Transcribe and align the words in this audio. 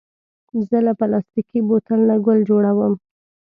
زه 0.67 0.77
له 0.85 0.93
پلاستيکي 0.99 1.59
بوتل 1.67 1.99
نه 2.09 2.15
ګل 2.25 2.39
جوړوم. 2.49 2.93